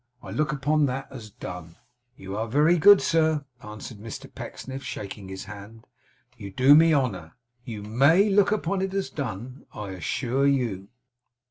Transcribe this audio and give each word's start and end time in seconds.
I 0.23 0.31
look 0.31 0.51
upon 0.51 0.87
that 0.87 1.07
as 1.11 1.29
done.' 1.29 1.75
'You 2.17 2.35
are 2.35 2.47
very 2.47 2.79
good, 2.79 3.03
sir,' 3.03 3.45
answered 3.61 3.99
Mr 3.99 4.33
Pecksniff, 4.33 4.83
shaking 4.83 5.29
his 5.29 5.43
hand. 5.43 5.85
'You 6.37 6.49
do 6.49 6.73
me 6.73 6.91
honour. 6.91 7.33
You 7.65 7.83
MAY 7.83 8.27
look 8.31 8.51
upon 8.51 8.81
it 8.81 8.95
as 8.95 9.11
done, 9.11 9.67
I 9.75 9.89
assure 9.89 10.47
you. 10.47 10.87